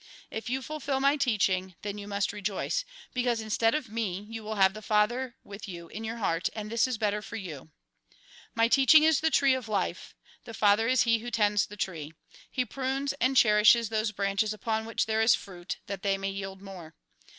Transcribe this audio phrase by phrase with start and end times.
[0.31, 4.55] If you fulfil my teaching, then you must rejoice, because instead of me you will
[4.55, 6.87] have the Father I40 THE GOSPEL IN BRIEF with you in your heart, and this
[6.87, 7.69] is better for you."
[8.55, 10.15] My teaching is the tree of life.
[10.45, 12.15] The Father is He who tends the tree.
[12.49, 16.63] He prunes and cherishes those branches upon which there is fruit, that they may yield
[16.63, 16.95] more.